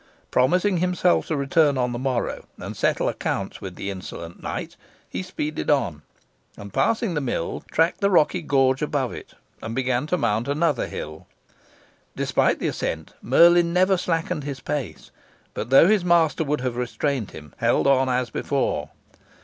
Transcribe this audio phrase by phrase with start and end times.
[0.31, 4.75] Promising himself to return on the morrow, and settle accounts with the insolent knight,
[5.07, 6.01] he speeded on,
[6.57, 10.87] and, passing the mill, tracked the rocky gorge above it, and began to mount another
[10.87, 11.27] hill.
[12.15, 15.11] Despite the ascent, Merlin never slackened his pace,
[15.53, 18.89] but, though his master would have restrained him, held on as before.